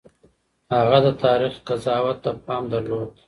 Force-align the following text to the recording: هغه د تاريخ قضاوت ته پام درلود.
هغه 0.75 0.97
د 1.05 1.07
تاريخ 1.23 1.53
قضاوت 1.67 2.17
ته 2.23 2.31
پام 2.45 2.63
درلود. 2.73 3.11